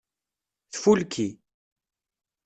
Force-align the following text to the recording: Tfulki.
Tfulki. 0.71 1.27